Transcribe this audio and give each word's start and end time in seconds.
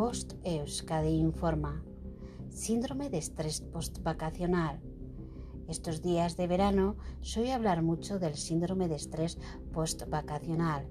Bost 0.00 0.32
Euskadi 0.44 1.10
informa. 1.10 1.84
Síndrome 2.48 3.10
de 3.10 3.18
estrés 3.18 3.60
postvacacional. 3.60 4.80
Estos 5.68 6.00
días 6.00 6.38
de 6.38 6.46
verano 6.46 6.96
soy 7.20 7.50
hablar 7.50 7.82
mucho 7.82 8.18
del 8.18 8.34
síndrome 8.36 8.88
de 8.88 8.94
estrés 8.94 9.36
postvacacional. 9.74 10.88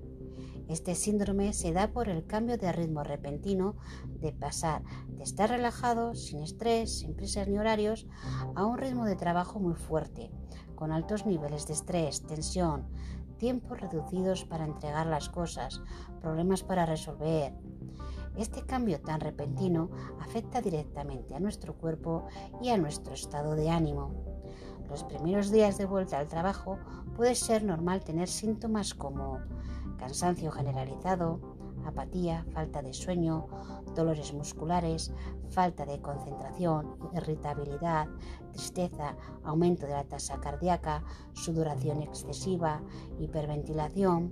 Este 0.68 0.94
síndrome 0.94 1.54
se 1.54 1.74
da 1.74 1.92
por 1.92 2.08
el 2.08 2.28
cambio 2.28 2.60
de 2.60 2.72
ritmo 2.72 3.04
repentino 3.04 3.78
de 4.22 4.32
pasar 4.32 4.84
de 5.08 5.24
estar 5.24 5.50
relajado, 5.50 6.14
sin 6.14 6.44
estrés, 6.44 7.00
sin 7.00 7.16
prisas 7.16 7.48
ni 7.48 7.58
horarios, 7.58 8.06
a 8.54 8.64
un 8.64 8.78
ritmo 8.78 9.06
de 9.06 9.16
trabajo 9.16 9.60
muy 9.60 9.74
fuerte, 9.74 10.30
con 10.76 10.92
altos 10.92 11.26
niveles 11.26 11.66
de 11.66 11.74
estrés, 11.74 12.22
tensión, 12.28 12.88
tiempos 13.40 13.82
reducidos 13.82 14.46
para 14.46 14.66
entregar 14.66 15.08
las 15.08 15.30
cosas, 15.30 15.82
problemas 16.22 16.62
para 16.62 16.86
resolver. 16.86 17.54
Este 18.38 18.64
cambio 18.64 19.02
tan 19.02 19.20
repentino 19.20 19.90
afecta 20.22 20.62
directamente 20.62 21.34
a 21.34 21.40
nuestro 21.40 21.74
cuerpo 21.76 22.28
y 22.62 22.70
a 22.70 22.78
nuestro 22.78 23.14
estado 23.16 23.56
de 23.56 23.72
ánimo. 23.72 24.14
Los 24.88 25.04
primeros 25.04 25.52
días 25.52 25.78
de 25.78 25.86
vuelta 25.86 26.20
al 26.20 26.28
trabajo 26.28 26.78
puede 27.16 27.36
ser 27.36 27.64
normal 27.64 28.04
tener 28.04 28.28
síntomas 28.28 28.94
como 28.94 29.40
cansancio 29.98 30.52
generalizado, 30.52 31.49
apatía, 31.86 32.46
falta 32.54 32.82
de 32.82 32.94
sueño, 32.94 33.48
dolores 33.96 34.34
musculares, 34.34 35.14
falta 35.50 35.86
de 35.86 36.02
concentración, 36.02 36.98
irritabilidad, 37.14 38.08
tristeza, 38.52 39.16
aumento 39.44 39.86
de 39.86 39.94
la 39.94 40.04
tasa 40.04 40.40
cardíaca, 40.40 41.04
sudoración 41.34 42.02
excesiva, 42.02 42.82
hiperventilación, 43.20 44.32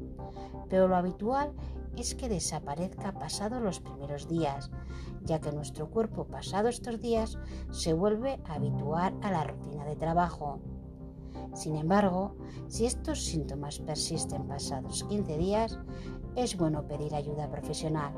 pero 0.70 0.88
lo 0.88 0.96
habitual 0.96 1.54
es 1.96 2.14
que 2.14 2.30
desaparezca 2.30 3.14
pasados 3.14 3.62
los 3.62 3.80
primeros 3.80 4.28
días, 4.28 4.70
ya 5.24 5.40
que 5.40 5.52
nuestro 5.52 5.90
cuerpo 5.90 6.26
pasado 6.26 6.68
estos 6.68 7.02
días 7.02 7.38
se 7.72 7.94
vuelve 7.94 8.40
a 8.46 8.54
habituar 8.56 9.14
a 9.22 9.32
la 9.32 9.44
rutina 9.44 9.86
de 9.86 9.96
trabajo. 9.96 10.60
Sin 11.54 11.76
embargo, 11.76 12.36
si 12.68 12.86
estos 12.86 13.26
síntomas 13.26 13.80
persisten 13.80 14.48
pasados 14.48 15.04
15 15.06 15.38
días, 15.38 15.80
es 16.38 16.56
bueno 16.56 16.88
pedir 16.88 17.16
ayuda 17.16 17.50
profesional. 17.50 18.14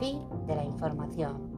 Fin 0.00 0.22
de 0.46 0.56
la 0.56 0.64
información. 0.64 1.54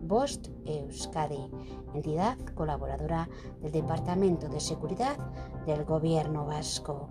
Bost 0.00 0.48
Euskadi, 0.64 1.50
entidad 1.92 2.38
colaboradora 2.54 3.28
del 3.60 3.72
Departamento 3.72 4.48
de 4.48 4.60
Seguridad 4.60 5.16
del 5.66 5.84
Gobierno 5.84 6.46
Vasco. 6.46 7.08